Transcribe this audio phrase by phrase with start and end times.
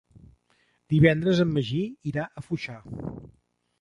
[0.93, 2.79] Divendres en Magí irà a Foixà.